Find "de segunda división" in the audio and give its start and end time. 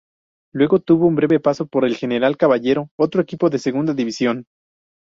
3.51-4.47